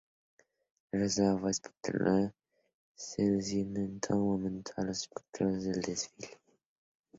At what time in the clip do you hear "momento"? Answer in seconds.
4.17-4.71